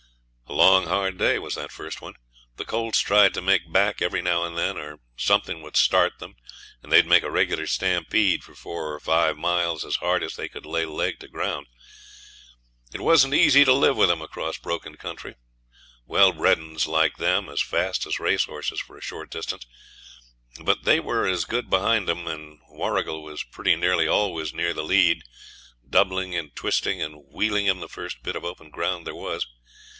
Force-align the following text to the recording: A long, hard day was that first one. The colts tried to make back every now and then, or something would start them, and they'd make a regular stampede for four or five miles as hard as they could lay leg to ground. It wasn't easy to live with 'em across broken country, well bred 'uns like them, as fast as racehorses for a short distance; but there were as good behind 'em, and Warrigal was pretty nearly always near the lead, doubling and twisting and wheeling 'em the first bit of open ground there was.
A 0.47 0.53
long, 0.53 0.87
hard 0.87 1.17
day 1.17 1.39
was 1.39 1.55
that 1.55 1.71
first 1.71 2.01
one. 2.01 2.15
The 2.57 2.65
colts 2.65 2.99
tried 2.99 3.33
to 3.35 3.41
make 3.41 3.71
back 3.71 4.01
every 4.01 4.21
now 4.21 4.43
and 4.43 4.57
then, 4.57 4.77
or 4.77 4.99
something 5.15 5.61
would 5.61 5.77
start 5.77 6.19
them, 6.19 6.35
and 6.81 6.91
they'd 6.91 7.05
make 7.05 7.23
a 7.23 7.31
regular 7.31 7.67
stampede 7.67 8.43
for 8.43 8.53
four 8.55 8.93
or 8.93 8.99
five 8.99 9.37
miles 9.37 9.85
as 9.85 9.97
hard 9.97 10.23
as 10.23 10.35
they 10.35 10.49
could 10.49 10.65
lay 10.65 10.85
leg 10.85 11.19
to 11.19 11.27
ground. 11.29 11.67
It 12.93 12.99
wasn't 12.99 13.35
easy 13.35 13.63
to 13.63 13.73
live 13.73 13.95
with 13.95 14.11
'em 14.11 14.21
across 14.21 14.57
broken 14.57 14.95
country, 14.97 15.35
well 16.05 16.33
bred 16.33 16.57
'uns 16.59 16.85
like 16.87 17.15
them, 17.17 17.47
as 17.47 17.61
fast 17.61 18.05
as 18.05 18.19
racehorses 18.19 18.81
for 18.81 18.97
a 18.97 19.01
short 19.03 19.29
distance; 19.29 19.65
but 20.61 20.83
there 20.83 21.01
were 21.03 21.27
as 21.27 21.45
good 21.45 21.69
behind 21.69 22.09
'em, 22.09 22.27
and 22.27 22.59
Warrigal 22.69 23.23
was 23.23 23.43
pretty 23.43 23.75
nearly 23.77 24.07
always 24.07 24.51
near 24.53 24.73
the 24.73 24.83
lead, 24.83 25.21
doubling 25.87 26.35
and 26.35 26.53
twisting 26.55 27.01
and 27.01 27.23
wheeling 27.29 27.69
'em 27.69 27.79
the 27.79 27.87
first 27.87 28.21
bit 28.23 28.35
of 28.35 28.43
open 28.43 28.69
ground 28.71 29.07
there 29.07 29.15
was. 29.15 29.45